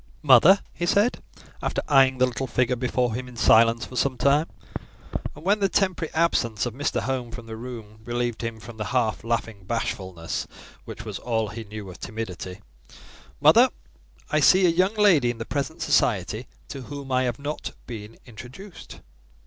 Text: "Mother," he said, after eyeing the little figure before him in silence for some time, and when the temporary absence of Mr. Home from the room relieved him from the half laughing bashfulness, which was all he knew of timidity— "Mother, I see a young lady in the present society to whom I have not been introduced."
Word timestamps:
"Mother," 0.23 0.61
he 0.73 0.87
said, 0.87 1.21
after 1.61 1.83
eyeing 1.87 2.17
the 2.17 2.25
little 2.25 2.47
figure 2.47 2.75
before 2.75 3.13
him 3.13 3.27
in 3.27 3.35
silence 3.35 3.85
for 3.85 3.95
some 3.95 4.17
time, 4.17 4.47
and 5.35 5.45
when 5.45 5.59
the 5.59 5.69
temporary 5.69 6.11
absence 6.15 6.65
of 6.65 6.73
Mr. 6.73 7.01
Home 7.01 7.29
from 7.29 7.45
the 7.45 7.55
room 7.55 7.99
relieved 8.03 8.41
him 8.41 8.59
from 8.59 8.77
the 8.77 8.85
half 8.97 9.23
laughing 9.23 9.63
bashfulness, 9.63 10.47
which 10.85 11.05
was 11.05 11.19
all 11.19 11.49
he 11.49 11.65
knew 11.65 11.87
of 11.91 11.99
timidity— 11.99 12.61
"Mother, 13.39 13.69
I 14.31 14.39
see 14.39 14.65
a 14.65 14.69
young 14.69 14.95
lady 14.95 15.29
in 15.29 15.37
the 15.37 15.45
present 15.45 15.83
society 15.83 16.47
to 16.69 16.81
whom 16.81 17.11
I 17.11 17.21
have 17.25 17.37
not 17.37 17.73
been 17.85 18.17
introduced." 18.25 19.01